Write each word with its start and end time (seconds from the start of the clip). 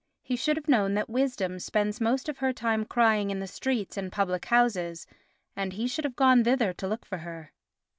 He 0.23 0.35
should 0.35 0.57
have 0.57 0.67
known 0.67 0.95
that 0.95 1.11
wisdom 1.11 1.59
spends 1.59 2.01
most 2.01 2.27
of 2.27 2.39
her 2.39 2.51
time 2.51 2.85
crying 2.85 3.29
in 3.29 3.37
the 3.37 3.45
streets 3.45 3.97
and 3.97 4.11
public 4.11 4.45
houses, 4.45 5.05
and 5.55 5.73
he 5.73 5.87
should 5.87 6.05
have 6.05 6.15
gone 6.15 6.43
thither 6.43 6.73
to 6.73 6.87
look 6.87 7.05
for 7.05 7.19
her. 7.19 7.51